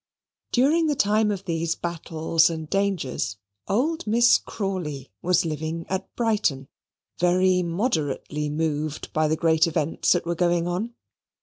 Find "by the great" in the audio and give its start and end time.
9.13-9.67